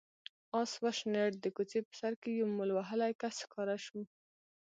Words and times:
آس 0.61 0.71
وشڼېد، 0.83 1.33
د 1.43 1.45
کوڅې 1.55 1.79
په 1.87 1.93
سر 1.99 2.13
کې 2.21 2.29
يو 2.39 2.45
مول 2.55 2.69
وهلی 2.73 3.11
کس 3.21 3.35
ښکاره 3.45 3.77
شو. 3.85 4.01